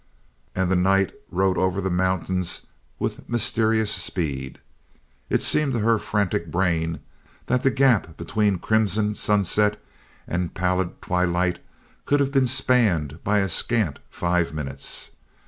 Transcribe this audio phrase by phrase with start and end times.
[0.55, 2.65] And the night rode over the mountains
[2.97, 4.57] with mysterious speed.
[5.29, 7.01] It seemed to her frantic brain
[7.45, 9.79] that the gap between crimson sunset
[10.27, 11.59] and pallid twilight
[12.07, 15.11] could have been spanned by a scant five minutes.